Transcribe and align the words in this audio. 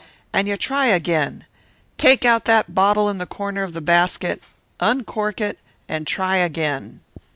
and 0.33 0.47
you 0.47 0.57
try 0.57 0.87
again. 0.87 1.45
Take 1.99 2.25
out 2.25 2.45
that 2.45 2.73
bottle 2.73 3.07
in 3.07 3.19
the 3.19 3.27
corner 3.27 3.61
of 3.61 3.73
the 3.73 3.81
basket, 3.81 4.41
uncork 4.79 5.39
it, 5.39 5.59
and 5.87 6.07
try 6.07 6.37
again. 6.37 7.01